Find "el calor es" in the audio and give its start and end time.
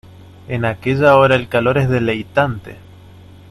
1.35-1.87